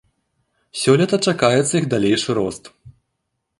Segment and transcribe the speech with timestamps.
[0.83, 2.63] Сёлета чакаецца іх далейшы рост.